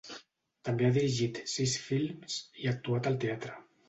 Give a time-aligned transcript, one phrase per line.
[0.69, 3.55] També ha dirigit sis films, i actuat al teatre.